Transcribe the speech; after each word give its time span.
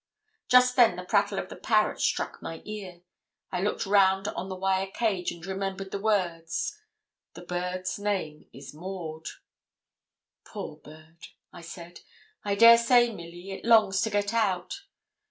Just 0.49 0.75
then 0.75 0.95
the 0.95 1.05
prattle 1.05 1.37
of 1.37 1.49
the 1.49 1.55
parrot 1.55 1.99
struck 2.01 2.41
my 2.41 2.63
ear. 2.65 3.01
I 3.51 3.61
looked 3.61 3.85
round 3.85 4.27
on 4.29 4.49
the 4.49 4.55
wire 4.55 4.87
cage, 4.89 5.31
and 5.31 5.45
remembered 5.45 5.91
the 5.91 5.99
words, 5.99 6.75
'The 7.35 7.43
bird's 7.43 7.99
name 7.99 8.49
is 8.51 8.73
Maud.' 8.73 9.27
'Poor 10.43 10.77
bird!' 10.77 11.27
I 11.53 11.61
said. 11.61 11.99
'I 12.43 12.55
dare 12.55 12.77
say, 12.79 13.13
Milly, 13.13 13.51
it 13.51 13.63
longs 13.63 14.01
to 14.01 14.09
get 14.09 14.33
out. 14.33 14.81